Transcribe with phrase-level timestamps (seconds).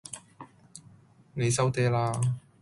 [1.35, 2.11] 你收嗲啦